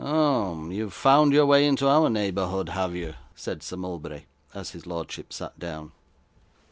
'Oh, 0.03 0.67
you've 0.71 0.93
found 0.95 1.31
your 1.31 1.45
way 1.45 1.63
into 1.67 1.87
our 1.87 2.09
neighbourhood, 2.09 2.69
have 2.69 2.95
you?' 2.95 3.13
said 3.35 3.61
Sir 3.61 3.77
Mulberry 3.77 4.25
as 4.51 4.71
his 4.71 4.87
lordship 4.87 5.31
sat 5.31 5.59
down. 5.59 5.91